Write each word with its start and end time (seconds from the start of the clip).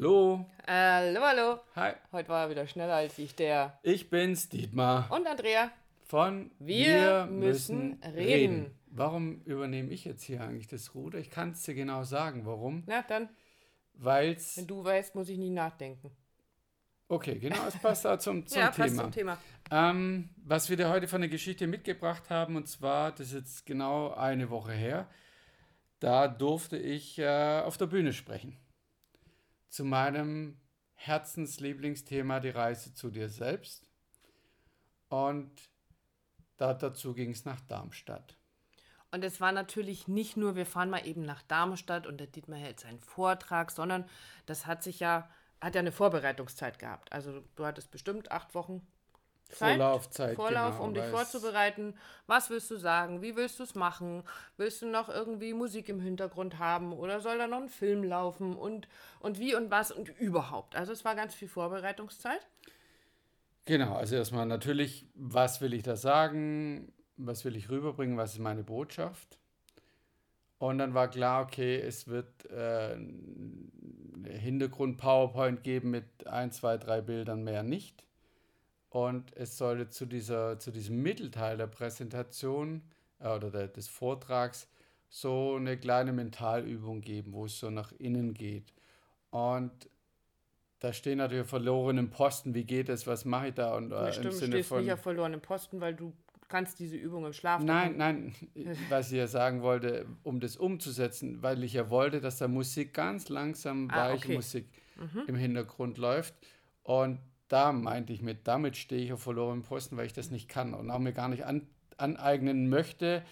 Hallo. 0.00 0.46
Hallo, 0.66 1.20
hallo. 1.20 1.60
Hi. 1.76 1.92
Heute 2.10 2.30
war 2.30 2.44
er 2.44 2.50
wieder 2.50 2.66
schneller 2.66 2.94
als 2.94 3.18
ich, 3.18 3.34
der. 3.34 3.78
Ich 3.82 4.08
bin's, 4.08 4.48
Dietmar. 4.48 5.10
Und 5.12 5.26
Andrea. 5.26 5.70
Von 6.04 6.50
Wir 6.58 7.28
müssen 7.30 8.00
reden. 8.16 8.74
Warum 8.86 9.42
übernehme 9.42 9.90
ich 9.90 10.06
jetzt 10.06 10.22
hier 10.22 10.40
eigentlich 10.40 10.68
das 10.68 10.94
Ruder? 10.94 11.18
Ich 11.18 11.28
kann 11.28 11.50
es 11.50 11.64
dir 11.64 11.74
genau 11.74 12.04
sagen, 12.04 12.46
warum. 12.46 12.82
Na, 12.86 13.02
dann, 13.02 13.28
Weil's. 13.92 14.56
wenn 14.56 14.66
du 14.66 14.82
weißt, 14.82 15.14
muss 15.16 15.28
ich 15.28 15.36
nie 15.36 15.50
nachdenken. 15.50 16.10
Okay, 17.08 17.38
genau, 17.38 17.66
es 17.68 17.76
passt 17.76 18.06
da 18.06 18.18
zum, 18.18 18.46
zum 18.46 18.58
ja, 18.58 18.70
Thema. 18.70 18.86
passt 18.86 18.96
zum 18.96 19.12
Thema. 19.12 19.38
Ähm, 19.70 20.30
was 20.36 20.70
wir 20.70 20.78
dir 20.78 20.88
heute 20.88 21.08
von 21.08 21.20
der 21.20 21.28
Geschichte 21.28 21.66
mitgebracht 21.66 22.30
haben, 22.30 22.56
und 22.56 22.68
zwar, 22.68 23.12
das 23.12 23.26
ist 23.26 23.34
jetzt 23.34 23.66
genau 23.66 24.14
eine 24.14 24.48
Woche 24.48 24.72
her, 24.72 25.10
da 25.98 26.26
durfte 26.26 26.78
ich 26.78 27.18
äh, 27.18 27.60
auf 27.60 27.76
der 27.76 27.86
Bühne 27.86 28.14
sprechen. 28.14 28.56
Zu 29.70 29.84
meinem 29.84 30.60
Herzenslieblingsthema, 30.94 32.40
die 32.40 32.50
Reise 32.50 32.94
zu 32.94 33.10
dir 33.10 33.30
selbst. 33.30 33.88
Und 35.08 35.50
da, 36.58 36.74
dazu 36.74 37.14
ging 37.14 37.30
es 37.30 37.46
nach 37.46 37.60
Darmstadt. 37.62 38.36
Und 39.10 39.24
es 39.24 39.40
war 39.40 39.50
natürlich 39.50 40.06
nicht 40.06 40.36
nur, 40.36 40.54
wir 40.54 40.66
fahren 40.66 40.90
mal 40.90 41.06
eben 41.06 41.22
nach 41.22 41.42
Darmstadt 41.42 42.06
und 42.06 42.18
der 42.18 42.26
Dietmar 42.26 42.58
hält 42.58 42.78
seinen 42.80 43.00
Vortrag, 43.00 43.70
sondern 43.70 44.04
das 44.46 44.66
hat 44.66 44.82
sich 44.82 45.00
ja, 45.00 45.28
hat 45.60 45.74
ja 45.74 45.80
eine 45.80 45.90
Vorbereitungszeit 45.90 46.78
gehabt. 46.78 47.10
Also 47.12 47.42
du 47.56 47.64
hattest 47.64 47.90
bestimmt 47.90 48.30
acht 48.30 48.54
Wochen 48.54 48.86
Zeit, 49.50 49.76
Vorlaufzeit, 49.76 50.36
Vorlauf, 50.36 50.72
genau, 50.72 50.84
um 50.84 50.94
dich 50.94 51.04
vorzubereiten. 51.04 51.94
Was 52.26 52.50
willst 52.50 52.70
du 52.70 52.76
sagen? 52.76 53.22
Wie 53.22 53.36
willst 53.36 53.58
du 53.58 53.64
es 53.64 53.74
machen? 53.74 54.22
Willst 54.56 54.82
du 54.82 54.86
noch 54.86 55.08
irgendwie 55.08 55.52
Musik 55.52 55.88
im 55.88 56.00
Hintergrund 56.00 56.58
haben 56.58 56.92
oder 56.92 57.20
soll 57.20 57.38
da 57.38 57.46
noch 57.46 57.60
ein 57.60 57.68
Film 57.68 58.04
laufen 58.04 58.56
und, 58.56 58.88
und 59.20 59.38
wie 59.38 59.54
und 59.54 59.70
was 59.70 59.90
und 59.90 60.08
überhaupt? 60.18 60.76
Also 60.76 60.92
es 60.92 61.04
war 61.04 61.14
ganz 61.14 61.34
viel 61.34 61.48
Vorbereitungszeit. 61.48 62.40
Genau, 63.64 63.94
also 63.94 64.16
erstmal 64.16 64.46
natürlich, 64.46 65.06
was 65.14 65.60
will 65.60 65.74
ich 65.74 65.82
da 65.82 65.96
sagen? 65.96 66.92
Was 67.16 67.44
will 67.44 67.54
ich 67.56 67.68
rüberbringen? 67.68 68.16
Was 68.16 68.32
ist 68.32 68.38
meine 68.38 68.64
Botschaft? 68.64 69.38
Und 70.58 70.78
dann 70.78 70.92
war 70.92 71.08
klar, 71.08 71.42
okay, 71.42 71.80
es 71.80 72.06
wird 72.06 72.44
äh, 72.50 72.96
Hintergrund-PowerPoint 74.28 75.62
geben 75.64 75.90
mit 75.90 76.26
ein, 76.26 76.52
zwei, 76.52 76.76
drei 76.76 77.00
Bildern 77.00 77.44
mehr 77.44 77.62
nicht. 77.62 78.04
Und 78.90 79.34
es 79.36 79.56
sollte 79.56 79.88
zu, 79.88 80.04
dieser, 80.04 80.58
zu 80.58 80.72
diesem 80.72 81.00
Mittelteil 81.00 81.56
der 81.56 81.68
Präsentation 81.68 82.82
äh, 83.20 83.28
oder 83.28 83.50
der, 83.50 83.68
des 83.68 83.88
Vortrags 83.88 84.68
so 85.08 85.54
eine 85.56 85.76
kleine 85.78 86.12
Mentalübung 86.12 87.00
geben, 87.00 87.32
wo 87.32 87.46
es 87.46 87.58
so 87.58 87.70
nach 87.70 87.92
innen 87.92 88.34
geht. 88.34 88.72
Und 89.30 89.88
da 90.80 90.92
stehen 90.92 91.18
natürlich 91.18 91.46
verlorene 91.46 92.04
Posten, 92.04 92.54
wie 92.54 92.64
geht 92.64 92.88
es, 92.88 93.06
was 93.06 93.24
mache 93.24 93.48
ich 93.48 93.54
da? 93.54 93.76
Und 93.76 93.92
äh, 93.92 94.06
Bestimmt 94.06 94.34
stehst 94.34 94.72
nicht 94.72 94.92
auf 94.92 95.00
verlorenen 95.00 95.40
Posten, 95.40 95.80
weil 95.80 95.94
du 95.94 96.12
kannst 96.48 96.80
diese 96.80 96.96
Übung 96.96 97.26
im 97.26 97.32
Schlaf 97.32 97.62
Nein, 97.62 97.96
machen. 97.96 98.34
nein, 98.54 98.76
was 98.88 99.12
ich 99.12 99.18
ja 99.18 99.28
sagen 99.28 99.62
wollte, 99.62 100.06
um 100.24 100.40
das 100.40 100.56
umzusetzen, 100.56 101.42
weil 101.42 101.62
ich 101.62 101.74
ja 101.74 101.90
wollte, 101.90 102.20
dass 102.20 102.38
da 102.38 102.48
Musik 102.48 102.92
ganz 102.92 103.28
langsam, 103.28 103.88
Ah, 103.90 104.08
weiche 104.08 104.24
okay. 104.26 104.34
Musik 104.34 104.66
im 105.26 105.36
Hintergrund 105.36 105.96
läuft. 105.96 106.34
Und 106.82 107.18
da 107.50 107.72
meinte 107.72 108.14
ich 108.14 108.22
mit, 108.22 108.48
damit 108.48 108.76
stehe 108.78 109.02
ich 109.02 109.12
auf 109.12 109.22
verlorenen 109.22 109.62
Posten, 109.64 109.98
weil 109.98 110.06
ich 110.06 110.14
das 110.14 110.30
nicht 110.30 110.48
kann 110.48 110.72
und 110.72 110.90
auch 110.90 111.00
mir 111.00 111.12
gar 111.12 111.28
nicht 111.28 111.44
an, 111.44 111.66
aneignen 111.98 112.68
möchte. 112.70 113.22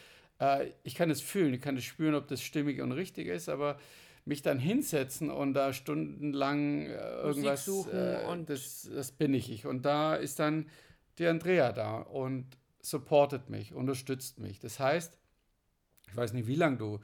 Äh, 0.40 0.72
ich 0.82 0.94
kann 0.96 1.10
es 1.10 1.22
fühlen, 1.22 1.54
ich 1.54 1.62
kann 1.62 1.76
es 1.78 1.84
spüren, 1.84 2.14
ob 2.16 2.28
das 2.28 2.42
stimmig 2.42 2.82
und 2.82 2.92
richtig 2.92 3.28
ist, 3.28 3.48
aber 3.48 3.78
mich 4.26 4.42
dann 4.42 4.58
hinsetzen 4.58 5.30
und 5.30 5.54
da 5.54 5.72
stundenlang 5.72 6.86
äh, 6.86 7.20
irgendwas, 7.22 7.64
suchen 7.64 7.92
äh, 7.96 8.24
und- 8.28 8.50
das, 8.50 8.90
das 8.94 9.12
bin 9.12 9.32
ich 9.34 9.50
ich. 9.50 9.66
Und 9.66 9.86
da 9.86 10.16
ist 10.16 10.40
dann 10.40 10.66
die 11.18 11.26
Andrea 11.26 11.72
da 11.72 11.98
und 11.98 12.46
supportet 12.82 13.48
mich, 13.50 13.72
unterstützt 13.72 14.38
mich. 14.40 14.58
Das 14.60 14.80
heißt, 14.80 15.16
ich 16.10 16.16
weiß 16.16 16.32
nicht, 16.32 16.46
wie 16.46 16.56
lange 16.56 16.76
du, 16.76 17.00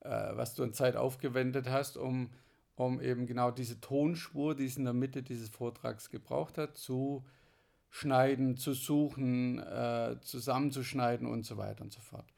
äh, 0.00 0.10
was 0.36 0.54
du 0.54 0.62
an 0.64 0.72
Zeit 0.72 0.96
aufgewendet 0.96 1.68
hast, 1.70 1.96
um, 1.96 2.30
um 2.78 3.00
eben 3.00 3.26
genau 3.26 3.50
diese 3.50 3.80
Tonspur, 3.80 4.54
die 4.54 4.66
es 4.66 4.76
in 4.76 4.84
der 4.84 4.92
Mitte 4.92 5.22
dieses 5.22 5.48
Vortrags 5.48 6.10
gebraucht 6.10 6.58
hat, 6.58 6.76
zu 6.76 7.24
schneiden, 7.90 8.56
zu 8.56 8.72
suchen, 8.72 9.58
äh, 9.58 10.16
zusammenzuschneiden 10.20 11.26
und 11.26 11.44
so 11.44 11.56
weiter 11.56 11.82
und 11.82 11.92
so 11.92 12.00
fort. 12.00 12.32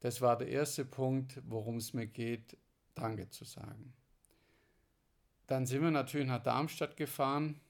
Das 0.00 0.20
war 0.20 0.38
der 0.38 0.48
erste 0.48 0.84
Punkt, 0.84 1.40
worum 1.44 1.76
es 1.76 1.92
mir 1.92 2.06
geht, 2.06 2.56
Danke 2.94 3.30
zu 3.30 3.44
sagen. 3.44 3.92
Dann 5.46 5.66
sind 5.66 5.82
wir 5.82 5.90
natürlich 5.90 6.28
nach 6.28 6.42
Darmstadt 6.42 6.96
gefahren, 6.96 7.60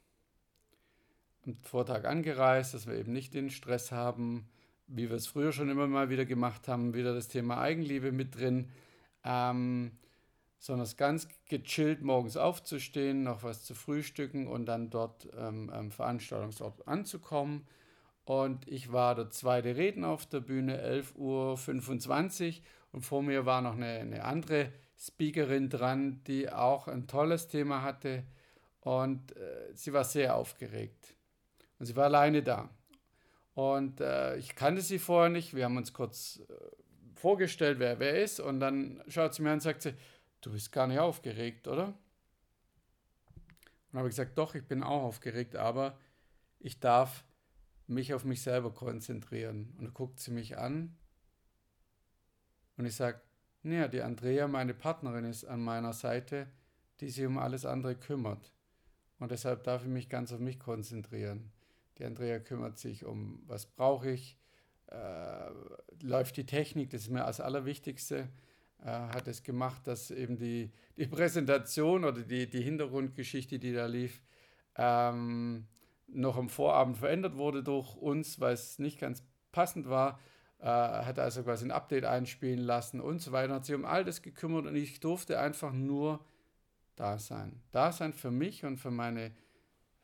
am 1.47 1.57
Vortag 1.63 2.05
angereist, 2.05 2.75
dass 2.75 2.87
wir 2.87 2.95
eben 2.95 3.13
nicht 3.13 3.33
den 3.33 3.49
Stress 3.49 3.93
haben, 3.93 4.49
wie 4.87 5.09
wir 5.09 5.17
es 5.17 5.27
früher 5.27 5.53
schon 5.53 5.71
immer 5.71 5.87
mal 5.87 6.11
wieder 6.11 6.27
gemacht 6.27 6.69
haben, 6.69 6.95
wieder 6.95 7.15
das 7.15 7.29
Thema 7.29 7.61
Eigenliebe 7.61 8.13
mit 8.13 8.37
drin, 8.37 8.69
ähm, 9.25 9.93
sondern 10.61 10.85
es 10.85 10.99
ganz 10.99 11.27
gechillt 11.47 12.03
morgens 12.03 12.37
aufzustehen, 12.37 13.23
noch 13.23 13.43
was 13.43 13.65
zu 13.65 13.75
frühstücken 13.75 14.47
und 14.47 14.67
dann 14.67 14.91
dort 14.91 15.27
ähm, 15.37 15.71
am 15.71 15.91
Veranstaltungsort 15.91 16.87
anzukommen. 16.87 17.67
Und 18.25 18.69
ich 18.69 18.93
war 18.93 19.15
der 19.15 19.31
zweite 19.31 19.77
Redner 19.77 20.09
auf 20.09 20.27
der 20.27 20.41
Bühne, 20.41 20.87
11.25 20.87 22.59
Uhr. 22.59 22.65
Und 22.93 23.03
vor 23.03 23.23
mir 23.23 23.47
war 23.47 23.63
noch 23.63 23.75
eine, 23.75 23.87
eine 23.87 24.25
andere 24.25 24.71
Speakerin 24.99 25.71
dran, 25.71 26.23
die 26.27 26.53
auch 26.53 26.89
ein 26.89 27.07
tolles 27.07 27.49
Thema 27.49 27.81
hatte. 27.81 28.25
Und 28.81 29.35
äh, 29.37 29.73
sie 29.73 29.95
war 29.95 30.05
sehr 30.05 30.37
aufgeregt. 30.37 31.15
Und 31.79 31.87
sie 31.87 31.97
war 31.97 32.05
alleine 32.05 32.43
da. 32.43 32.69
Und 33.55 34.03
äh, 34.03 34.37
ich 34.37 34.55
kannte 34.55 34.83
sie 34.83 34.99
vorher 34.99 35.31
nicht. 35.31 35.55
Wir 35.55 35.65
haben 35.65 35.79
uns 35.79 35.95
kurz 35.95 36.43
äh, 36.49 36.55
vorgestellt, 37.15 37.79
wer 37.79 37.99
wer 37.99 38.23
ist. 38.23 38.41
Und 38.41 38.61
dann 38.61 39.03
schaut 39.09 39.33
sie 39.33 39.41
mir 39.41 39.49
an 39.49 39.55
und 39.55 39.61
sagt 39.61 39.81
sie, 39.81 39.95
du 40.41 40.53
bist 40.53 40.73
gar 40.73 40.87
nicht 40.87 40.99
aufgeregt, 40.99 41.69
oder? 41.69 41.95
Und 43.93 43.99
habe 43.99 44.09
gesagt, 44.09 44.39
doch, 44.39 44.55
ich 44.55 44.65
bin 44.65 44.83
auch 44.83 45.03
aufgeregt, 45.03 45.57
aber 45.57 45.99
ich 46.59 46.81
darf 46.81 47.25
mich 47.87 48.15
auf 48.15 48.25
mich 48.25 48.43
selber 48.43 48.73
konzentrieren. 48.73 49.75
Und 49.79 49.85
dann 49.85 49.95
guckt 49.95 50.21
sie 50.21 50.31
mich 50.31 50.59
an 50.59 50.97
und 52.81 52.87
ich 52.87 52.97
sage, 52.97 53.21
naja, 53.63 53.89
die 53.89 54.01
Andrea, 54.01 54.49
meine 54.49 54.73
Partnerin, 54.73 55.27
ist 55.27 55.45
an 55.45 55.61
meiner 55.61 55.93
Seite, 55.93 56.47
die 57.01 57.11
sich 57.11 57.27
um 57.27 57.37
alles 57.37 57.67
andere 57.67 57.95
kümmert. 57.95 58.55
Und 59.19 59.33
deshalb 59.33 59.65
darf 59.65 59.83
ich 59.83 59.89
mich 59.89 60.09
ganz 60.09 60.33
auf 60.33 60.41
mich 60.41 60.59
konzentrieren. 60.59 61.53
Die 61.99 62.07
Andrea 62.07 62.39
kümmert 62.39 62.79
sich 62.79 63.05
um, 63.05 63.43
was 63.47 63.67
brauche 63.67 64.11
ich, 64.11 64.39
äh, 64.87 65.51
läuft 66.01 66.39
die 66.39 66.47
Technik, 66.47 66.89
das 66.89 67.03
ist 67.03 67.11
mir 67.11 67.21
das 67.21 67.41
Allerwichtigste, 67.41 68.31
hat 68.87 69.29
es 69.29 69.43
gemacht, 69.43 69.87
dass 69.87 70.11
eben 70.11 70.39
die, 70.39 70.71
die 70.97 71.07
Präsentation 71.07 72.05
oder 72.05 72.23
die, 72.23 72.49
die 72.49 72.63
Hintergrundgeschichte, 72.63 73.59
die 73.59 73.73
da 73.73 73.87
lief, 73.87 74.23
ähm, 74.77 75.67
noch 76.09 76.37
am 76.37 76.49
Vorabend 76.49 76.97
verändert 76.97 77.37
wurde 77.37 77.63
durch 77.63 77.95
uns, 77.97 78.41
weil 78.41 78.55
es 78.55 78.79
nicht 78.79 78.99
ganz 78.99 79.23
passend 79.53 79.89
war. 79.89 80.19
Äh, 80.61 80.67
hat 80.67 81.19
also 81.19 81.43
quasi 81.43 81.65
ein 81.65 81.71
Update 81.71 82.05
einspielen 82.05 82.59
lassen 82.59 83.01
und 83.01 83.21
so 83.21 83.33
weiter, 83.33 83.55
hat 83.55 83.65
sich 83.65 83.75
um 83.75 83.87
all 83.87 84.05
das 84.05 84.21
gekümmert 84.21 84.67
und 84.67 84.77
ich 84.77 85.01
durfte 85.01 85.41
einfach 85.41 85.73
nur 85.73 86.25
da 86.97 87.19
sein. 87.19 87.63
Da 87.73 87.93
sein 87.93 88.13
für 88.13 88.31
mich 88.31 88.65
und 88.67 88.77
für 88.77 88.91
meine, 88.91 89.33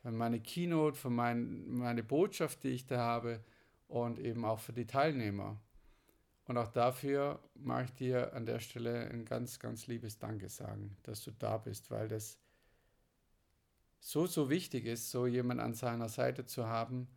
für 0.00 0.10
meine 0.10 0.41
Keynote, 0.41 0.97
für 0.97 1.10
mein, 1.10 1.69
meine 1.69 2.03
Botschaft, 2.03 2.64
die 2.64 2.69
ich 2.69 2.87
da 2.87 2.98
habe 2.98 3.44
und 3.87 4.19
eben 4.19 4.47
auch 4.47 4.58
für 4.58 4.72
die 4.72 4.87
Teilnehmer. 4.87 5.60
Und 6.46 6.58
auch 6.58 6.68
dafür 6.68 7.40
mag 7.54 7.86
ich 7.86 7.94
dir 7.94 8.32
an 8.34 8.46
der 8.46 8.60
Stelle 8.60 9.10
ein 9.10 9.24
ganz, 9.24 9.58
ganz 9.58 9.86
liebes 9.88 10.18
Danke 10.18 10.48
sagen, 10.48 10.96
dass 11.02 11.22
du 11.24 11.32
da 11.32 11.58
bist, 11.58 11.90
weil 11.90 12.08
das 12.08 12.38
so, 13.98 14.26
so 14.26 14.48
wichtig 14.48 14.87
ist, 14.87 15.10
so 15.10 15.26
jemand 15.26 15.60
an 15.60 15.75
seiner 15.75 16.08
Seite 16.08 16.46
zu 16.46 16.69
haben, 16.69 17.08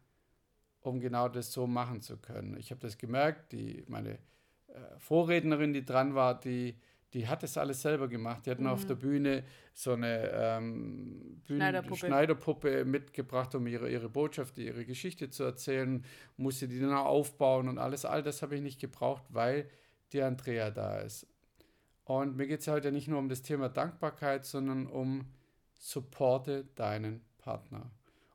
um 0.81 0.99
genau 0.99 1.29
das 1.29 1.51
so 1.51 1.67
machen 1.67 2.01
zu 2.01 2.17
können. 2.17 2.57
Ich 2.57 2.71
habe 2.71 2.81
das 2.81 2.97
gemerkt, 2.97 3.51
die, 3.51 3.83
meine 3.87 4.13
äh, 4.67 4.97
Vorrednerin, 4.97 5.73
die 5.73 5.85
dran 5.85 6.15
war, 6.15 6.39
die, 6.39 6.79
die 7.13 7.27
hat 7.27 7.41
das 7.41 7.57
alles 7.57 7.81
selber 7.81 8.07
gemacht. 8.07 8.45
Die 8.45 8.51
hatten 8.51 8.67
auf 8.67 8.85
der 8.85 8.95
Bühne 8.95 9.43
so 9.73 9.93
eine 9.93 10.29
ähm, 10.31 11.41
Bühnen 11.45 11.61
Schneiderpuppe. 11.61 11.97
Schneiderpuppe 11.97 12.85
mitgebracht, 12.85 13.55
um 13.55 13.65
ihre, 13.65 13.89
ihre 13.89 14.09
Botschaft, 14.09 14.57
ihre 14.59 14.85
Geschichte 14.85 15.29
zu 15.29 15.43
erzählen, 15.43 16.05
musste 16.37 16.67
die 16.67 16.79
dann 16.79 16.93
auch 16.93 17.05
aufbauen 17.05 17.67
und 17.67 17.79
alles. 17.79 18.05
All 18.05 18.21
das 18.21 18.41
habe 18.41 18.55
ich 18.55 18.61
nicht 18.61 18.79
gebraucht, 18.79 19.23
weil 19.29 19.69
die 20.13 20.21
Andrea 20.21 20.69
da 20.69 20.99
ist. 20.99 21.25
Und 22.03 22.37
mir 22.37 22.47
geht 22.47 22.61
es 22.61 22.67
heute 22.67 22.91
nicht 22.91 23.07
nur 23.07 23.19
um 23.19 23.29
das 23.29 23.41
Thema 23.41 23.69
Dankbarkeit, 23.69 24.45
sondern 24.45 24.87
um 24.87 25.25
supporte 25.77 26.65
deinen 26.75 27.21
Partner. 27.37 27.91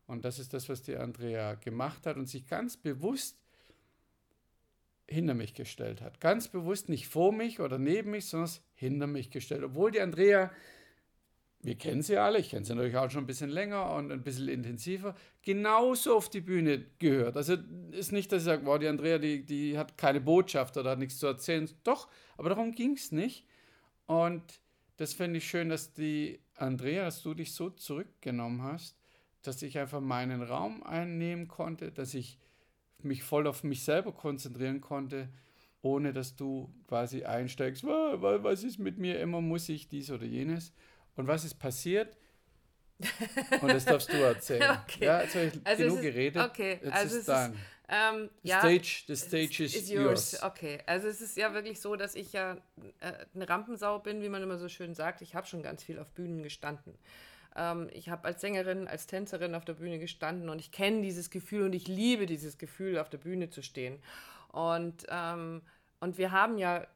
Und 0.06 0.24
das 0.24 0.38
ist 0.38 0.52
das, 0.52 0.68
was 0.68 0.82
die 0.82 0.96
Andrea 0.96 1.54
gemacht 1.54 2.06
hat 2.06 2.16
und 2.16 2.26
sich 2.26 2.46
ganz 2.46 2.76
bewusst 2.76 3.43
hinter 5.08 5.34
mich 5.34 5.54
gestellt 5.54 6.00
hat. 6.00 6.20
Ganz 6.20 6.48
bewusst 6.48 6.88
nicht 6.88 7.08
vor 7.08 7.32
mich 7.32 7.60
oder 7.60 7.78
neben 7.78 8.12
mich, 8.12 8.26
sondern 8.26 8.50
hinter 8.74 9.06
mich 9.06 9.30
gestellt. 9.30 9.62
Obwohl 9.62 9.90
die 9.90 10.00
Andrea 10.00 10.50
wir 11.64 11.76
kennen 11.76 12.02
sie 12.02 12.18
alle, 12.18 12.38
ich 12.38 12.50
kenne 12.50 12.64
sie 12.64 12.74
natürlich 12.74 12.96
auch 12.96 13.10
schon 13.10 13.24
ein 13.24 13.26
bisschen 13.26 13.48
länger 13.48 13.94
und 13.94 14.12
ein 14.12 14.22
bisschen 14.22 14.48
intensiver, 14.48 15.14
genauso 15.42 16.14
auf 16.14 16.28
die 16.28 16.42
Bühne 16.42 16.84
gehört. 16.98 17.38
Also 17.38 17.56
ist 17.90 18.12
nicht, 18.12 18.30
dass 18.30 18.42
ich 18.42 18.44
sage, 18.44 18.66
wow, 18.66 18.78
die 18.78 18.86
Andrea, 18.86 19.18
die, 19.18 19.44
die 19.44 19.78
hat 19.78 19.96
keine 19.96 20.20
Botschaft 20.20 20.76
oder 20.76 20.90
hat 20.90 20.98
nichts 20.98 21.18
zu 21.18 21.26
erzählen. 21.26 21.68
Doch, 21.82 22.08
aber 22.36 22.50
darum 22.50 22.72
ging 22.72 22.92
es 22.92 23.12
nicht. 23.12 23.46
Und 24.06 24.42
das 24.98 25.14
finde 25.14 25.38
ich 25.38 25.48
schön, 25.48 25.70
dass 25.70 25.94
die 25.94 26.38
Andrea, 26.56 27.06
dass 27.06 27.22
du 27.22 27.32
dich 27.32 27.54
so 27.54 27.70
zurückgenommen 27.70 28.62
hast, 28.62 28.98
dass 29.40 29.62
ich 29.62 29.78
einfach 29.78 30.00
meinen 30.00 30.42
Raum 30.42 30.82
einnehmen 30.82 31.48
konnte, 31.48 31.92
dass 31.92 32.12
ich 32.12 32.38
mich 33.04 33.22
voll 33.22 33.46
auf 33.46 33.64
mich 33.64 33.84
selber 33.84 34.12
konzentrieren 34.12 34.80
konnte, 34.80 35.28
ohne 35.82 36.12
dass 36.12 36.36
du 36.36 36.72
quasi 36.88 37.24
einsteigst, 37.24 37.84
was 37.84 38.64
ist 38.64 38.78
mit 38.78 38.98
mir, 38.98 39.20
immer 39.20 39.40
muss 39.40 39.68
ich 39.68 39.88
dies 39.88 40.10
oder 40.10 40.24
jenes. 40.24 40.72
Und 41.16 41.26
was 41.26 41.44
ist 41.44 41.54
passiert? 41.54 42.16
Und 43.60 43.68
das 43.68 43.84
darfst 43.84 44.12
du 44.12 44.16
erzählen. 44.16 44.78
okay. 44.88 45.04
Ja, 45.04 45.22
jetzt 45.22 45.34
habe 45.34 45.46
ich 45.46 45.60
also 45.64 45.82
genug 45.82 45.96
ist, 45.96 46.02
geredet. 46.02 46.42
Okay, 46.42 46.80
jetzt 46.82 46.92
also 46.92 47.16
ist 47.18 47.28
dann. 47.28 47.56
Ähm, 47.86 48.30
the, 48.42 48.48
ja, 48.48 48.60
stage, 48.60 49.04
the 49.08 49.16
stage 49.16 49.64
is, 49.64 49.74
is 49.74 49.90
yours. 49.90 50.32
yours. 50.32 50.42
Okay, 50.42 50.78
also 50.86 51.06
es 51.06 51.20
ist 51.20 51.36
ja 51.36 51.52
wirklich 51.52 51.80
so, 51.80 51.96
dass 51.96 52.14
ich 52.14 52.32
ja 52.32 52.56
äh, 53.00 53.12
eine 53.34 53.48
Rampensau 53.48 53.98
bin, 53.98 54.22
wie 54.22 54.30
man 54.30 54.42
immer 54.42 54.56
so 54.56 54.68
schön 54.68 54.94
sagt. 54.94 55.20
Ich 55.20 55.34
habe 55.34 55.46
schon 55.46 55.62
ganz 55.62 55.84
viel 55.84 55.98
auf 55.98 56.10
Bühnen 56.12 56.42
gestanden. 56.42 56.94
Ähm, 57.56 57.88
ich 57.92 58.08
habe 58.08 58.26
als 58.26 58.40
Sängerin, 58.40 58.88
als 58.88 59.06
Tänzerin 59.06 59.54
auf 59.54 59.64
der 59.64 59.74
Bühne 59.74 59.98
gestanden 59.98 60.48
und 60.48 60.58
ich 60.58 60.70
kenne 60.70 61.02
dieses 61.02 61.30
Gefühl 61.30 61.64
und 61.64 61.74
ich 61.74 61.88
liebe 61.88 62.26
dieses 62.26 62.58
Gefühl, 62.58 62.98
auf 62.98 63.10
der 63.10 63.18
Bühne 63.18 63.50
zu 63.50 63.62
stehen. 63.62 63.98
Und, 64.52 65.06
ähm, 65.08 65.62
und 66.00 66.18
wir 66.18 66.32
haben 66.32 66.58
ja 66.58 66.86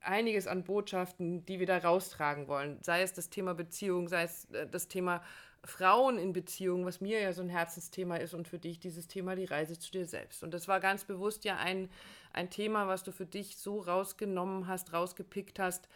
einiges 0.00 0.46
an 0.46 0.64
Botschaften, 0.64 1.44
die 1.46 1.60
wir 1.60 1.66
da 1.66 1.78
raustragen 1.78 2.48
wollen. 2.48 2.78
Sei 2.82 3.02
es 3.02 3.12
das 3.12 3.30
Thema 3.30 3.54
Beziehung, 3.54 4.08
sei 4.08 4.24
es 4.24 4.46
äh, 4.52 4.66
das 4.68 4.88
Thema 4.88 5.22
Frauen 5.64 6.18
in 6.18 6.32
Beziehung, 6.32 6.84
was 6.84 7.00
mir 7.00 7.20
ja 7.20 7.32
so 7.32 7.42
ein 7.42 7.48
Herzensthema 7.48 8.16
ist 8.16 8.34
und 8.34 8.48
für 8.48 8.58
dich 8.58 8.80
dieses 8.80 9.08
Thema 9.08 9.34
die 9.34 9.46
Reise 9.46 9.78
zu 9.78 9.90
dir 9.90 10.06
selbst. 10.06 10.42
Und 10.42 10.52
das 10.52 10.68
war 10.68 10.78
ganz 10.78 11.04
bewusst 11.04 11.44
ja 11.44 11.56
ein, 11.56 11.88
ein 12.32 12.50
Thema, 12.50 12.86
was 12.86 13.02
du 13.02 13.12
für 13.12 13.26
dich 13.26 13.56
so 13.56 13.80
rausgenommen 13.80 14.66
hast, 14.66 14.92
rausgepickt 14.92 15.58
hast, 15.58 15.88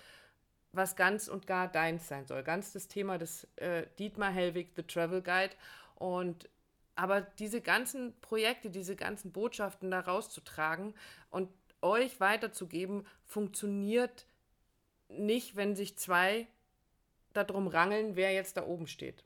was 0.73 0.97
ganz 0.97 1.29
und 1.29 1.47
gar 1.47 1.69
deins 1.69 2.09
sein 2.09 2.27
soll. 2.27 2.43
Ganz 2.43 2.73
das 2.73 2.89
Thema 2.89 3.19
des 3.19 3.45
äh, 3.57 3.87
Dietmar 3.99 4.31
Hellwig, 4.31 4.73
The 4.77 4.83
Travel 4.83 5.23
Guide. 5.23 5.55
Und 5.97 6.49
aber 6.95 7.21
diese 7.21 7.61
ganzen 7.61 8.19
Projekte, 8.21 8.71
diese 8.71 8.97
ganzen 8.97 9.31
Botschaften 9.31 9.91
da 9.91 10.01
rauszutragen 10.01 10.95
und 11.31 11.49
euch 11.81 12.19
weiterzugeben, 12.19 13.07
funktioniert 13.25 14.27
nicht, 15.09 15.55
wenn 15.55 15.77
sich 15.77 15.97
zwei 15.97 16.49
darum 17.33 17.69
rangeln, 17.69 18.17
wer 18.17 18.33
jetzt 18.33 18.57
da 18.57 18.67
oben 18.67 18.89
steht. 18.89 19.25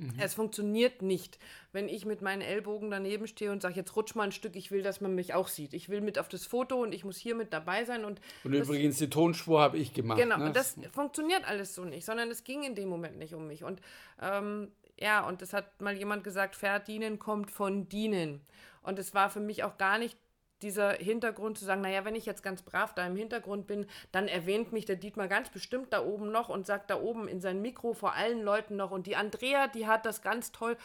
Mhm. 0.00 0.14
Es 0.18 0.32
funktioniert 0.32 1.02
nicht, 1.02 1.38
wenn 1.72 1.88
ich 1.88 2.06
mit 2.06 2.22
meinen 2.22 2.40
Ellbogen 2.40 2.90
daneben 2.90 3.26
stehe 3.26 3.52
und 3.52 3.60
sage, 3.60 3.74
jetzt 3.74 3.94
rutsch 3.96 4.14
mal 4.14 4.24
ein 4.24 4.32
Stück, 4.32 4.56
ich 4.56 4.70
will, 4.70 4.82
dass 4.82 5.02
man 5.02 5.14
mich 5.14 5.34
auch 5.34 5.48
sieht. 5.48 5.74
Ich 5.74 5.90
will 5.90 6.00
mit 6.00 6.18
auf 6.18 6.28
das 6.28 6.46
Foto 6.46 6.82
und 6.82 6.94
ich 6.94 7.04
muss 7.04 7.18
hier 7.18 7.34
mit 7.34 7.52
dabei 7.52 7.84
sein. 7.84 8.06
Und, 8.06 8.20
und 8.42 8.54
übrigens, 8.54 8.96
die 8.96 9.10
Tonspur 9.10 9.60
habe 9.60 9.76
ich 9.76 9.92
gemacht. 9.92 10.18
Genau, 10.18 10.38
ne? 10.38 10.52
das 10.52 10.76
funktioniert 10.90 11.46
alles 11.46 11.74
so 11.74 11.84
nicht, 11.84 12.06
sondern 12.06 12.30
es 12.30 12.44
ging 12.44 12.62
in 12.62 12.74
dem 12.74 12.88
Moment 12.88 13.18
nicht 13.18 13.34
um 13.34 13.46
mich. 13.46 13.62
Und 13.62 13.82
ähm, 14.22 14.68
ja, 14.98 15.26
und 15.26 15.42
das 15.42 15.52
hat 15.52 15.82
mal 15.82 15.94
jemand 15.94 16.24
gesagt, 16.24 16.56
verdienen 16.56 17.18
kommt 17.18 17.50
von 17.50 17.88
dienen. 17.90 18.40
Und 18.82 18.98
es 18.98 19.12
war 19.12 19.28
für 19.28 19.40
mich 19.40 19.64
auch 19.64 19.76
gar 19.76 19.98
nicht 19.98 20.16
dieser 20.62 20.92
Hintergrund 20.92 21.58
zu 21.58 21.64
sagen, 21.64 21.80
naja, 21.80 22.04
wenn 22.04 22.14
ich 22.14 22.26
jetzt 22.26 22.42
ganz 22.42 22.62
brav 22.62 22.94
da 22.94 23.06
im 23.06 23.16
Hintergrund 23.16 23.66
bin, 23.66 23.86
dann 24.12 24.28
erwähnt 24.28 24.72
mich 24.72 24.84
der 24.84 24.96
Dietmar 24.96 25.28
ganz 25.28 25.50
bestimmt 25.50 25.92
da 25.92 26.04
oben 26.04 26.30
noch 26.30 26.48
und 26.48 26.66
sagt 26.66 26.90
da 26.90 27.00
oben 27.00 27.28
in 27.28 27.40
sein 27.40 27.62
Mikro 27.62 27.94
vor 27.94 28.14
allen 28.14 28.42
Leuten 28.42 28.76
noch 28.76 28.90
und 28.90 29.06
die 29.06 29.16
Andrea, 29.16 29.68
die 29.68 29.86
hat 29.86 30.06
das 30.06 30.22
ganz 30.22 30.52
toll 30.52 30.76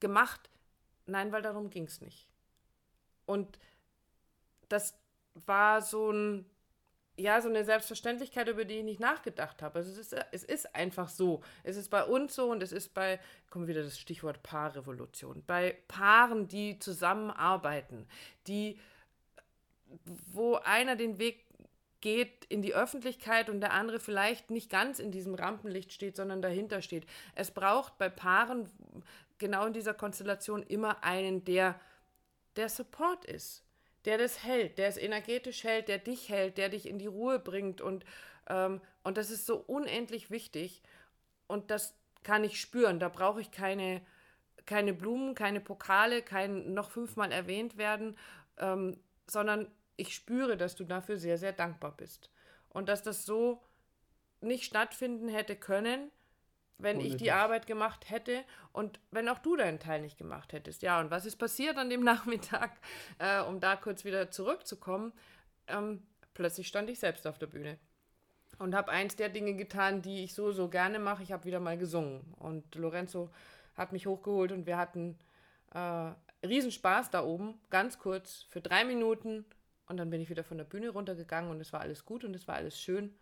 gemacht. 0.00 0.50
Nein, 1.06 1.32
weil 1.32 1.42
darum 1.42 1.70
ging 1.70 1.84
es 1.84 2.00
nicht. 2.00 2.26
Und 3.26 3.58
das 4.68 4.98
war 5.34 5.82
so 5.82 6.10
ein, 6.10 6.46
ja, 7.16 7.40
so 7.40 7.48
eine 7.48 7.64
Selbstverständlichkeit, 7.64 8.48
über 8.48 8.64
die 8.64 8.78
ich 8.78 8.84
nicht 8.84 9.00
nachgedacht 9.00 9.62
habe. 9.62 9.78
Also 9.78 9.90
es 9.90 9.98
ist, 9.98 10.16
es 10.32 10.44
ist 10.44 10.74
einfach 10.74 11.08
so. 11.08 11.42
Es 11.62 11.76
ist 11.76 11.90
bei 11.90 12.04
uns 12.04 12.34
so 12.34 12.50
und 12.50 12.62
es 12.62 12.72
ist 12.72 12.94
bei, 12.94 13.20
kommt 13.50 13.68
wieder 13.68 13.82
das 13.82 13.98
Stichwort 13.98 14.42
Paarrevolution, 14.42 15.42
bei 15.46 15.78
Paaren, 15.88 16.48
die 16.48 16.78
zusammenarbeiten, 16.78 18.06
die 18.46 18.78
wo 20.32 20.56
einer 20.56 20.96
den 20.96 21.18
Weg 21.18 21.44
geht 22.00 22.44
in 22.44 22.62
die 22.62 22.74
Öffentlichkeit 22.74 23.48
und 23.50 23.60
der 23.60 23.72
andere 23.72 23.98
vielleicht 23.98 24.50
nicht 24.50 24.70
ganz 24.70 24.98
in 24.98 25.10
diesem 25.10 25.34
Rampenlicht 25.34 25.92
steht, 25.92 26.16
sondern 26.16 26.42
dahinter 26.42 26.82
steht. 26.82 27.06
Es 27.34 27.50
braucht 27.50 27.98
bei 27.98 28.08
Paaren 28.08 28.70
genau 29.38 29.66
in 29.66 29.72
dieser 29.72 29.94
Konstellation 29.94 30.62
immer 30.62 31.02
einen, 31.02 31.44
der 31.44 31.80
der 32.56 32.68
Support 32.68 33.24
ist, 33.24 33.64
der 34.04 34.18
das 34.18 34.42
hält, 34.44 34.78
der 34.78 34.88
es 34.88 34.96
energetisch 34.96 35.64
hält, 35.64 35.88
der 35.88 35.98
dich 35.98 36.28
hält, 36.28 36.58
der 36.58 36.68
dich 36.68 36.88
in 36.88 36.98
die 36.98 37.06
Ruhe 37.06 37.38
bringt 37.38 37.80
und, 37.80 38.04
ähm, 38.48 38.80
und 39.02 39.18
das 39.18 39.30
ist 39.30 39.46
so 39.46 39.56
unendlich 39.56 40.30
wichtig 40.30 40.82
und 41.46 41.70
das 41.70 41.94
kann 42.22 42.44
ich 42.44 42.60
spüren. 42.60 42.98
Da 42.98 43.08
brauche 43.08 43.40
ich 43.40 43.50
keine, 43.50 44.00
keine 44.64 44.94
Blumen, 44.94 45.34
keine 45.34 45.60
Pokale, 45.60 46.22
kein 46.22 46.72
noch 46.74 46.90
fünfmal 46.90 47.30
erwähnt 47.30 47.76
werden, 47.76 48.16
ähm, 48.58 48.98
sondern 49.26 49.70
ich 49.96 50.14
spüre, 50.14 50.56
dass 50.56 50.76
du 50.76 50.84
dafür 50.84 51.16
sehr, 51.16 51.38
sehr 51.38 51.52
dankbar 51.52 51.96
bist. 51.96 52.30
Und 52.68 52.88
dass 52.88 53.02
das 53.02 53.24
so 53.24 53.62
nicht 54.40 54.64
stattfinden 54.64 55.28
hätte 55.28 55.56
können, 55.56 56.10
wenn 56.78 56.98
Ohne 56.98 57.06
ich 57.06 57.12
die 57.12 57.24
dich. 57.24 57.32
Arbeit 57.32 57.66
gemacht 57.66 58.10
hätte 58.10 58.44
und 58.72 59.00
wenn 59.10 59.28
auch 59.28 59.38
du 59.38 59.56
deinen 59.56 59.78
Teil 59.78 60.02
nicht 60.02 60.18
gemacht 60.18 60.52
hättest. 60.52 60.82
Ja, 60.82 61.00
und 61.00 61.10
was 61.10 61.24
ist 61.24 61.36
passiert 61.36 61.78
an 61.78 61.88
dem 61.88 62.04
Nachmittag, 62.04 62.72
äh, 63.18 63.40
um 63.40 63.60
da 63.60 63.76
kurz 63.76 64.04
wieder 64.04 64.30
zurückzukommen? 64.30 65.12
Ähm, 65.68 66.02
plötzlich 66.34 66.68
stand 66.68 66.90
ich 66.90 66.98
selbst 66.98 67.26
auf 67.26 67.38
der 67.38 67.46
Bühne 67.46 67.78
und 68.58 68.74
habe 68.74 68.90
eins 68.90 69.16
der 69.16 69.28
Dinge 69.28 69.54
getan, 69.54 70.02
die 70.02 70.24
ich 70.24 70.34
so, 70.34 70.52
so 70.52 70.68
gerne 70.68 70.98
mache. 70.98 71.22
Ich 71.22 71.32
habe 71.32 71.44
wieder 71.44 71.60
mal 71.60 71.78
gesungen 71.78 72.34
und 72.38 72.74
Lorenzo 72.74 73.30
hat 73.74 73.92
mich 73.92 74.06
hochgeholt 74.06 74.52
und 74.52 74.66
wir 74.66 74.76
hatten 74.76 75.18
äh, 75.74 76.10
Riesenspaß 76.44 77.10
da 77.10 77.24
oben, 77.24 77.60
ganz 77.70 77.98
kurz, 77.98 78.46
für 78.48 78.60
drei 78.60 78.84
Minuten 78.84 79.44
und 79.86 79.96
dann 79.96 80.10
bin 80.10 80.20
ich 80.20 80.30
wieder 80.30 80.44
von 80.44 80.58
der 80.58 80.64
Bühne 80.64 80.90
runtergegangen 80.90 81.50
und 81.50 81.60
es 81.60 81.72
war 81.72 81.80
alles 81.80 82.04
gut 82.04 82.24
und 82.24 82.34
es 82.34 82.48
war 82.48 82.56
alles 82.56 82.80
schön. 82.80 83.16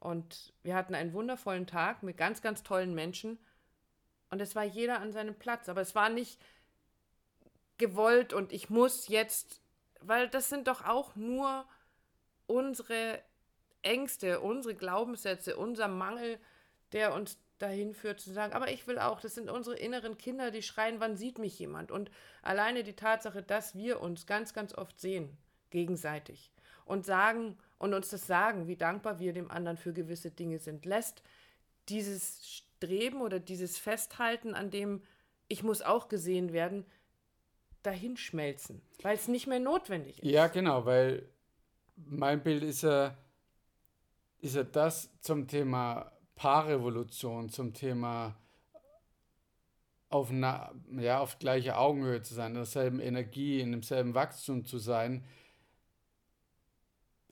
Und 0.00 0.52
wir 0.62 0.74
hatten 0.74 0.94
einen 0.94 1.12
wundervollen 1.12 1.66
Tag 1.66 2.02
mit 2.02 2.16
ganz, 2.16 2.42
ganz 2.42 2.62
tollen 2.62 2.94
Menschen. 2.94 3.38
Und 4.30 4.40
es 4.40 4.56
war 4.56 4.64
jeder 4.64 5.00
an 5.00 5.12
seinem 5.12 5.34
Platz. 5.34 5.68
Aber 5.68 5.82
es 5.82 5.94
war 5.94 6.08
nicht 6.08 6.40
gewollt 7.78 8.32
und 8.32 8.52
ich 8.52 8.70
muss 8.70 9.08
jetzt, 9.08 9.60
weil 10.00 10.28
das 10.28 10.48
sind 10.48 10.68
doch 10.68 10.84
auch 10.84 11.16
nur 11.16 11.66
unsere 12.46 13.22
Ängste, 13.82 14.40
unsere 14.40 14.74
Glaubenssätze, 14.74 15.56
unser 15.56 15.88
Mangel, 15.88 16.38
der 16.92 17.14
uns 17.14 17.38
dahin 17.60 17.94
führt 17.94 18.20
zu 18.20 18.32
sagen, 18.32 18.52
aber 18.54 18.70
ich 18.70 18.86
will 18.86 18.98
auch, 18.98 19.20
das 19.20 19.34
sind 19.34 19.50
unsere 19.50 19.76
inneren 19.76 20.18
Kinder, 20.18 20.50
die 20.50 20.62
schreien, 20.62 20.98
wann 20.98 21.16
sieht 21.16 21.38
mich 21.38 21.58
jemand? 21.58 21.90
Und 21.90 22.10
alleine 22.42 22.82
die 22.82 22.96
Tatsache, 22.96 23.42
dass 23.42 23.74
wir 23.74 24.00
uns 24.00 24.26
ganz, 24.26 24.54
ganz 24.54 24.74
oft 24.74 24.98
sehen, 25.00 25.36
gegenseitig 25.70 26.52
und 26.84 27.06
sagen 27.06 27.56
und 27.78 27.94
uns 27.94 28.08
das 28.08 28.26
sagen, 28.26 28.66
wie 28.66 28.76
dankbar 28.76 29.20
wir 29.20 29.32
dem 29.32 29.50
anderen 29.50 29.76
für 29.76 29.92
gewisse 29.92 30.30
Dinge 30.30 30.58
sind, 30.58 30.84
lässt 30.86 31.22
dieses 31.88 32.46
Streben 32.46 33.20
oder 33.20 33.38
dieses 33.38 33.78
Festhalten 33.78 34.54
an 34.54 34.70
dem, 34.70 35.02
ich 35.48 35.62
muss 35.62 35.82
auch 35.82 36.08
gesehen 36.08 36.52
werden, 36.52 36.86
dahinschmelzen, 37.82 38.82
weil 39.02 39.16
es 39.16 39.28
nicht 39.28 39.46
mehr 39.46 39.60
notwendig 39.60 40.22
ist. 40.22 40.30
Ja, 40.30 40.48
genau, 40.48 40.84
weil 40.84 41.28
mein 41.96 42.42
Bild 42.42 42.62
ist 42.62 42.82
ja, 42.82 43.16
ist 44.38 44.56
ja 44.56 44.64
das 44.64 45.10
zum 45.20 45.46
Thema 45.46 46.12
Paarrevolution, 46.40 47.50
zum 47.50 47.74
Thema 47.74 48.34
auf, 50.08 50.30
na, 50.32 50.72
ja, 50.96 51.20
auf 51.20 51.38
gleicher 51.38 51.78
Augenhöhe 51.78 52.22
zu 52.22 52.32
sein, 52.32 52.52
in 52.52 52.54
derselben 52.54 52.98
Energie, 52.98 53.60
in 53.60 53.72
demselben 53.72 54.14
Wachstum 54.14 54.64
zu 54.64 54.78
sein, 54.78 55.22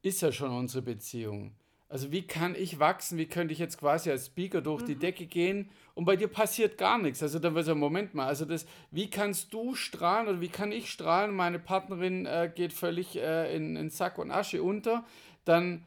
ist 0.03 0.21
ja 0.21 0.31
schon 0.31 0.51
unsere 0.51 0.83
Beziehung. 0.83 1.55
Also 1.89 2.13
wie 2.13 2.27
kann 2.27 2.55
ich 2.55 2.81
wachsen? 2.81 3.17
Wie 3.17 3.25
könnte 3.25 3.55
ich 3.55 3.59
jetzt 3.59 3.79
quasi 3.79 4.11
als 4.11 4.27
Speaker 4.27 4.61
durch 4.61 4.83
mhm. 4.83 4.87
die 4.89 4.97
Decke 4.97 5.25
gehen 5.25 5.71
und 5.95 6.05
bei 6.05 6.17
dir 6.17 6.29
passiert 6.29 6.77
gar 6.77 6.99
nichts? 6.99 7.23
Also 7.23 7.39
dann 7.39 7.55
wird 7.55 7.65
so, 7.65 7.75
Moment 7.75 8.13
mal, 8.13 8.27
also 8.27 8.45
das, 8.45 8.67
wie 8.91 9.09
kannst 9.09 9.55
du 9.55 9.75
strahlen 9.75 10.29
oder 10.29 10.43
wie 10.43 10.51
kann 10.51 10.71
ich 10.71 10.91
strahlen? 10.91 11.35
Meine 11.35 11.59
Partnerin 11.59 12.27
äh, 12.27 12.53
geht 12.55 12.75
völlig 12.75 13.17
äh, 13.17 13.57
in, 13.57 13.75
in 13.75 13.89
Sack 13.89 14.19
und 14.19 14.31
Asche 14.31 14.63
unter. 14.63 15.07
Dann, 15.47 15.87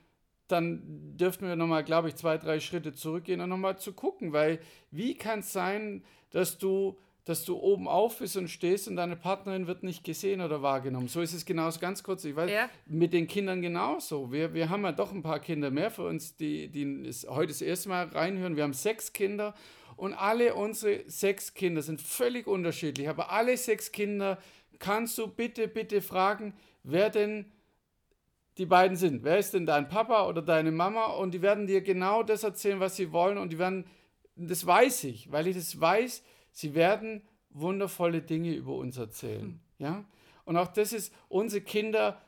dann 0.52 0.82
dürften 1.18 1.48
wir 1.48 1.56
nochmal, 1.56 1.84
glaube 1.84 2.08
ich, 2.10 2.16
zwei, 2.16 2.38
drei 2.38 2.60
Schritte 2.60 2.94
zurückgehen 2.94 3.42
und 3.42 3.50
nochmal 3.50 3.78
zu 3.78 3.94
gucken, 3.94 4.34
weil 4.34 4.60
wie 4.92 5.16
kann 5.16 5.40
es 5.40 5.52
sein, 5.54 6.04
dass 6.32 6.58
du 6.58 6.98
dass 7.24 7.46
du 7.46 7.56
oben 7.56 7.88
auf 7.88 8.18
bist 8.18 8.36
und 8.36 8.48
stehst 8.48 8.88
und 8.88 8.96
deine 8.96 9.16
Partnerin 9.16 9.68
wird 9.68 9.84
nicht 9.84 10.04
gesehen 10.04 10.42
oder 10.42 10.64
wahrgenommen. 10.64 11.08
So 11.08 11.22
ist 11.22 11.34
es 11.34 11.46
genauso 11.46 11.80
ganz 11.80 12.02
kurz. 12.02 12.26
Ich 12.26 12.36
weiß, 12.36 12.50
Ja. 12.50 12.68
mit 12.88 13.14
den 13.14 13.28
Kindern 13.28 13.62
genauso. 13.62 14.32
Wir, 14.32 14.56
wir 14.56 14.70
haben 14.72 14.82
ja 14.84 14.92
doch 14.92 15.12
ein 15.14 15.22
paar 15.22 15.40
Kinder 15.40 15.70
mehr 15.70 15.92
für 15.92 16.04
uns, 16.04 16.36
die, 16.36 16.68
die 16.70 17.06
es 17.08 17.28
heute 17.30 17.50
das 17.50 17.62
erste 17.62 17.90
Mal 17.90 18.08
reinhören. 18.08 18.56
Wir 18.56 18.64
haben 18.64 18.74
sechs 18.74 19.14
Kinder 19.14 19.54
und 19.98 20.16
alle 20.16 20.56
unsere 20.56 21.04
sechs 21.06 21.54
Kinder 21.54 21.84
sind 21.84 22.02
völlig 22.02 22.48
unterschiedlich. 22.48 23.08
Aber 23.08 23.32
alle 23.32 23.56
sechs 23.56 23.92
Kinder 23.92 24.40
kannst 24.80 25.16
du 25.20 25.28
bitte, 25.28 25.68
bitte 25.68 26.02
fragen, 26.02 26.56
wer 26.82 27.12
denn 27.12 27.46
die 28.58 28.66
beiden 28.66 28.98
sind. 28.98 29.24
Wer 29.24 29.38
ist 29.38 29.54
denn 29.54 29.66
dein 29.66 29.88
Papa 29.88 30.28
oder 30.28 30.42
deine 30.42 30.72
Mama? 30.72 31.06
Und 31.06 31.34
die 31.34 31.42
werden 31.42 31.68
dir 31.68 31.82
genau 31.82 32.24
das 32.24 32.44
erzählen, 32.44 32.80
was 32.80 32.96
sie 32.96 33.12
wollen. 33.12 33.38
Und 33.38 33.52
die 33.52 33.60
werden, 33.60 33.86
das 34.36 34.66
weiß 34.66 35.06
ich, 35.06 35.32
weil 35.32 35.48
ich 35.48 35.56
das 35.56 35.80
weiß, 35.80 36.24
sie 36.52 36.76
werden 36.76 37.24
wundervolle 37.50 38.22
Dinge 38.22 38.54
über 38.54 38.76
uns 38.76 38.98
erzählen. 38.98 39.60
Ja? 39.78 40.06
Und 40.46 40.58
auch 40.58 40.68
das 40.68 40.94
ist, 40.94 41.14
unsere 41.30 41.62
Kinder 41.62 42.22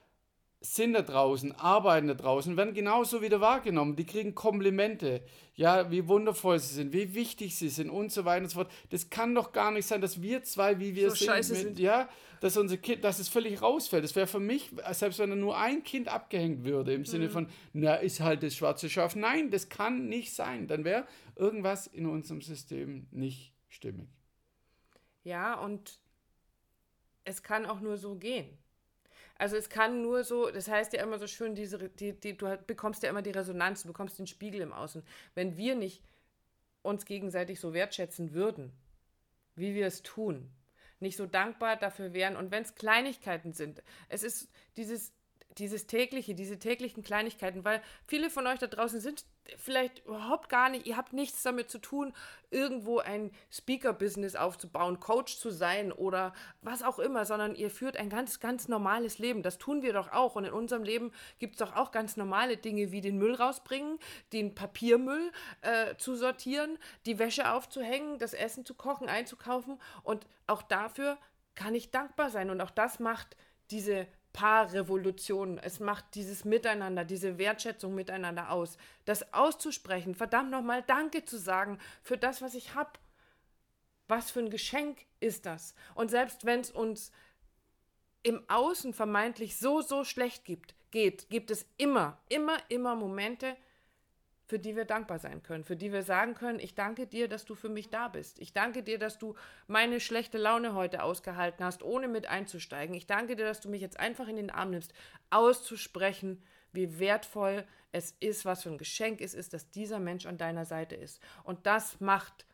sind 0.65 0.93
da 0.93 1.01
draußen, 1.01 1.51
arbeiten 1.53 2.07
da 2.07 2.13
draußen, 2.13 2.55
werden 2.55 2.73
genauso 2.73 3.21
wieder 3.21 3.41
wahrgenommen. 3.41 3.97
Die 3.97 4.05
kriegen 4.05 4.33
Komplimente, 4.33 5.21
ja, 5.55 5.91
wie 5.91 6.07
wundervoll 6.07 6.57
sie 6.57 6.73
sind, 6.73 6.93
wie 6.93 7.13
wichtig 7.13 7.57
sie 7.57 7.67
sind 7.67 7.89
und 7.89 8.13
so 8.13 8.23
weiter 8.23 8.43
und 8.45 8.49
so 8.49 8.59
fort. 8.59 8.71
Das 8.89 9.09
kann 9.09 9.35
doch 9.35 9.51
gar 9.51 9.71
nicht 9.71 9.85
sein, 9.85 9.99
dass 9.99 10.21
wir 10.21 10.41
zwei, 10.43 10.79
wie 10.79 10.95
wir 10.95 11.09
So 11.09 11.15
sind, 11.17 11.27
scheiße 11.27 11.53
mit, 11.53 11.61
sind. 11.61 11.79
ja, 11.79 12.07
dass 12.39 12.55
unser 12.55 12.77
Kind, 12.77 13.03
dass 13.03 13.19
es 13.19 13.27
völlig 13.27 13.61
rausfällt. 13.61 14.05
Das 14.05 14.15
wäre 14.15 14.25
für 14.25 14.39
mich, 14.39 14.71
selbst 14.91 15.19
wenn 15.19 15.31
da 15.31 15.35
nur 15.35 15.57
ein 15.57 15.83
Kind 15.83 16.07
abgehängt 16.07 16.63
würde, 16.63 16.93
im 16.93 17.01
Mhm. 17.01 17.05
Sinne 17.07 17.29
von, 17.29 17.47
na, 17.73 17.95
ist 17.95 18.21
halt 18.21 18.41
das 18.41 18.55
schwarze 18.55 18.89
Schaf. 18.89 19.17
Nein, 19.17 19.51
das 19.51 19.67
kann 19.67 20.07
nicht 20.07 20.33
sein. 20.33 20.67
Dann 20.67 20.85
wäre 20.85 21.05
irgendwas 21.35 21.87
in 21.87 22.05
unserem 22.05 22.41
System 22.41 23.07
nicht 23.11 23.53
stimmig. 23.67 24.07
Ja, 25.25 25.55
und 25.59 25.99
es 27.25 27.43
kann 27.43 27.65
auch 27.65 27.81
nur 27.81 27.97
so 27.97 28.15
gehen. 28.15 28.57
Also 29.35 29.57
es 29.57 29.69
kann 29.69 30.01
nur 30.01 30.23
so, 30.23 30.49
das 30.51 30.67
heißt 30.67 30.93
ja 30.93 31.03
immer 31.03 31.19
so 31.19 31.27
schön, 31.27 31.55
diese, 31.55 31.89
die, 31.89 32.13
die, 32.13 32.37
du 32.37 32.57
bekommst 32.67 33.03
ja 33.03 33.09
immer 33.09 33.21
die 33.21 33.31
Resonanz, 33.31 33.81
du 33.81 33.87
bekommst 33.87 34.19
den 34.19 34.27
Spiegel 34.27 34.61
im 34.61 34.73
Außen. 34.73 35.03
Wenn 35.35 35.57
wir 35.57 35.75
nicht 35.75 36.03
uns 36.81 37.05
gegenseitig 37.05 37.59
so 37.59 37.73
wertschätzen 37.73 38.33
würden, 38.33 38.71
wie 39.55 39.73
wir 39.73 39.87
es 39.87 40.03
tun, 40.03 40.51
nicht 40.99 41.17
so 41.17 41.25
dankbar 41.25 41.75
dafür 41.75 42.13
wären 42.13 42.35
und 42.35 42.51
wenn 42.51 42.63
es 42.63 42.75
Kleinigkeiten 42.75 43.53
sind, 43.53 43.83
es 44.09 44.23
ist 44.23 44.49
dieses, 44.77 45.13
dieses 45.57 45.87
tägliche, 45.87 46.35
diese 46.35 46.59
täglichen 46.59 47.03
Kleinigkeiten, 47.03 47.63
weil 47.63 47.81
viele 48.07 48.29
von 48.29 48.47
euch 48.47 48.59
da 48.59 48.67
draußen 48.67 48.99
sind 48.99 49.25
vielleicht 49.57 50.05
überhaupt 50.05 50.49
gar 50.49 50.69
nicht, 50.69 50.85
ihr 50.87 50.97
habt 50.97 51.13
nichts 51.13 51.43
damit 51.43 51.69
zu 51.69 51.79
tun, 51.79 52.13
irgendwo 52.49 52.99
ein 52.99 53.31
Speaker-Business 53.51 54.35
aufzubauen, 54.35 54.99
Coach 54.99 55.37
zu 55.37 55.49
sein 55.49 55.91
oder 55.91 56.33
was 56.61 56.83
auch 56.83 56.99
immer, 56.99 57.25
sondern 57.25 57.55
ihr 57.55 57.69
führt 57.69 57.97
ein 57.97 58.09
ganz, 58.09 58.39
ganz 58.39 58.67
normales 58.67 59.19
Leben. 59.19 59.43
Das 59.43 59.57
tun 59.57 59.81
wir 59.81 59.93
doch 59.93 60.11
auch. 60.11 60.35
Und 60.35 60.45
in 60.45 60.53
unserem 60.53 60.83
Leben 60.83 61.11
gibt 61.39 61.55
es 61.55 61.59
doch 61.59 61.75
auch 61.75 61.91
ganz 61.91 62.15
normale 62.15 62.57
Dinge 62.57 62.91
wie 62.91 63.01
den 63.01 63.17
Müll 63.17 63.35
rausbringen, 63.35 63.99
den 64.31 64.55
Papiermüll 64.55 65.31
äh, 65.61 65.95
zu 65.97 66.15
sortieren, 66.15 66.77
die 67.05 67.19
Wäsche 67.19 67.51
aufzuhängen, 67.51 68.19
das 68.19 68.33
Essen 68.33 68.65
zu 68.65 68.75
kochen, 68.75 69.09
einzukaufen. 69.09 69.79
Und 70.03 70.25
auch 70.47 70.61
dafür 70.61 71.17
kann 71.55 71.75
ich 71.75 71.91
dankbar 71.91 72.29
sein. 72.29 72.49
Und 72.49 72.61
auch 72.61 72.71
das 72.71 72.99
macht 72.99 73.35
diese 73.71 74.07
Paarrevolution. 74.33 75.59
Es 75.59 75.79
macht 75.79 76.15
dieses 76.15 76.43
Miteinander, 76.43 77.05
diese 77.05 77.37
Wertschätzung 77.37 77.95
miteinander 77.95 78.51
aus. 78.51 78.77
Das 79.05 79.33
auszusprechen, 79.33 80.15
verdammt 80.15 80.51
nochmal 80.51 80.83
Danke 80.83 81.23
zu 81.23 81.37
sagen 81.37 81.79
für 82.01 82.17
das, 82.17 82.41
was 82.41 82.55
ich 82.55 82.75
habe. 82.75 82.91
Was 84.07 84.31
für 84.31 84.39
ein 84.39 84.49
Geschenk 84.49 85.05
ist 85.21 85.45
das? 85.45 85.75
Und 85.95 86.09
selbst 86.09 86.45
wenn 86.45 86.59
es 86.59 86.71
uns 86.71 87.11
im 88.23 88.43
Außen 88.49 88.93
vermeintlich 88.93 89.57
so, 89.57 89.81
so 89.81 90.03
schlecht 90.03 90.43
gibt, 90.45 90.75
geht, 90.91 91.29
gibt 91.29 91.51
es 91.51 91.65
immer, 91.77 92.19
immer, 92.29 92.57
immer 92.69 92.95
Momente, 92.95 93.55
für 94.53 94.59
die 94.59 94.75
wir 94.75 94.85
dankbar 94.85 95.17
sein 95.17 95.41
können, 95.41 95.63
für 95.63 95.75
die 95.75 95.91
wir 95.91 96.03
sagen 96.03 96.35
können, 96.35 96.59
ich 96.59 96.75
danke 96.75 97.07
dir, 97.07 97.27
dass 97.27 97.43
du 97.43 97.55
für 97.55 97.69
mich 97.69 97.89
da 97.89 98.07
bist. 98.07 98.37
Ich 98.37 98.53
danke 98.53 98.83
dir, 98.83 98.99
dass 98.99 99.17
du 99.17 99.33
meine 99.65 99.99
schlechte 99.99 100.37
Laune 100.37 100.75
heute 100.75 101.01
ausgehalten 101.01 101.65
hast, 101.65 101.81
ohne 101.81 102.07
mit 102.07 102.27
einzusteigen. 102.27 102.93
Ich 102.93 103.07
danke 103.07 103.35
dir, 103.35 103.45
dass 103.45 103.61
du 103.61 103.69
mich 103.69 103.81
jetzt 103.81 103.99
einfach 103.99 104.27
in 104.27 104.35
den 104.35 104.51
Arm 104.51 104.69
nimmst, 104.69 104.93
auszusprechen, 105.31 106.43
wie 106.71 106.99
wertvoll 106.99 107.65
es 107.91 108.15
ist, 108.19 108.45
was 108.45 108.61
für 108.61 108.69
ein 108.69 108.77
Geschenk 108.77 109.21
es 109.21 109.33
ist, 109.33 109.53
dass 109.53 109.71
dieser 109.71 109.97
Mensch 109.97 110.27
an 110.27 110.37
deiner 110.37 110.65
Seite 110.65 110.93
ist. 110.93 111.19
Und 111.43 111.65
das 111.65 111.99
macht 111.99 112.45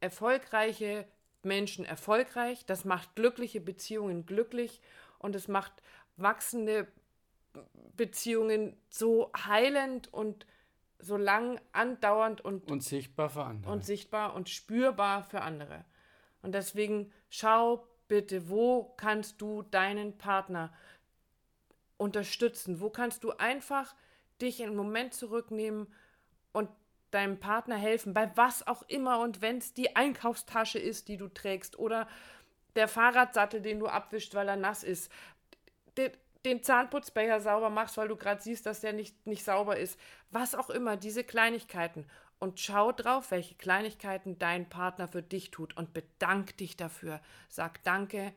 erfolgreiche 0.00 1.06
Menschen 1.42 1.86
erfolgreich, 1.86 2.66
das 2.66 2.84
macht 2.84 3.14
glückliche 3.14 3.62
Beziehungen 3.62 4.26
glücklich 4.26 4.82
und 5.18 5.34
es 5.34 5.48
macht 5.48 5.72
wachsende 6.18 6.86
Beziehungen 7.96 8.76
so 8.90 9.32
heilend 9.34 10.12
und 10.12 10.46
so 10.98 11.16
lang 11.16 11.60
andauernd 11.72 12.40
und, 12.40 12.70
Und 12.70 12.82
sichtbar 12.82 13.28
für 13.30 13.44
andere. 13.44 13.72
und 13.72 13.84
sichtbar 13.84 14.34
und 14.34 14.48
spürbar 14.48 15.24
für 15.24 15.42
andere. 15.42 15.84
Und 16.42 16.52
deswegen 16.52 17.12
schau 17.28 17.86
bitte, 18.08 18.48
wo 18.48 18.94
kannst 18.96 19.40
du 19.40 19.62
deinen 19.62 20.16
Partner 20.16 20.72
unterstützen? 21.96 22.80
Wo 22.80 22.90
kannst 22.90 23.24
du 23.24 23.32
einfach 23.32 23.94
dich 24.40 24.62
einen 24.62 24.76
Moment 24.76 25.14
zurücknehmen 25.14 25.86
und 26.52 26.68
deinem 27.10 27.38
Partner 27.38 27.76
helfen, 27.76 28.12
bei 28.12 28.30
was 28.36 28.66
auch 28.66 28.82
immer 28.88 29.20
und 29.20 29.40
wenn 29.40 29.58
es 29.58 29.72
die 29.72 29.96
Einkaufstasche 29.96 30.78
ist, 30.78 31.08
die 31.08 31.16
du 31.16 31.28
trägst 31.28 31.78
oder 31.78 32.08
der 32.74 32.88
Fahrradsattel, 32.88 33.62
den 33.62 33.78
du 33.78 33.86
abwischst, 33.86 34.34
weil 34.34 34.48
er 34.48 34.56
nass 34.56 34.82
ist, 34.82 35.10
den, 36.46 36.62
Zahnputzbecher 36.62 37.40
sauber 37.40 37.70
machst, 37.70 37.96
weil 37.96 38.08
du 38.08 38.16
gerade 38.16 38.40
siehst, 38.40 38.66
dass 38.66 38.80
der 38.80 38.92
nicht, 38.92 39.26
nicht 39.26 39.44
sauber 39.44 39.76
ist, 39.76 39.98
was 40.30 40.54
auch 40.54 40.70
immer, 40.70 40.96
diese 40.96 41.24
Kleinigkeiten. 41.24 42.06
Und 42.38 42.60
schau 42.60 42.92
drauf, 42.92 43.30
welche 43.30 43.54
Kleinigkeiten 43.54 44.38
dein 44.38 44.68
Partner 44.68 45.08
für 45.08 45.22
dich 45.22 45.50
tut 45.50 45.76
und 45.76 45.92
bedank 45.92 46.56
dich 46.58 46.76
dafür. 46.76 47.20
Sag 47.48 47.82
danke, 47.84 48.32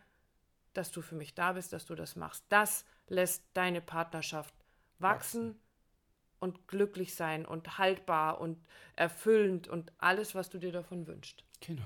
dass 0.74 0.92
du 0.92 1.02
für 1.02 1.16
mich 1.16 1.36
da 1.36 1.54
bist, 1.54 1.74
dass 1.74 1.86
du 1.86 1.96
das 1.96 2.16
machst. 2.16 2.46
Das 2.50 2.86
lässt 3.08 3.44
deine 3.54 3.82
Partnerschaft 3.82 4.54
wachsen 5.00 5.60
und 6.40 6.68
glücklich 6.68 7.16
sein 7.16 7.46
und 7.46 7.78
haltbar 7.78 8.40
und 8.40 8.58
erfüllend 8.96 9.68
und 9.68 9.92
alles, 9.98 10.36
was 10.36 10.50
du 10.50 10.58
dir 10.58 10.72
davon 10.72 11.08
wünschst. 11.08 11.44
Genau. 11.60 11.84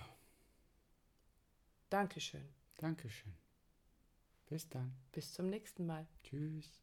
Dankeschön. 1.89 2.47
Dankeschön. 2.77 3.42
Bis 4.47 4.69
dann. 4.69 4.93
Bis 5.12 5.33
zum 5.33 5.50
nächsten 5.50 5.85
Mal. 5.85 6.07
Tschüss. 6.23 6.82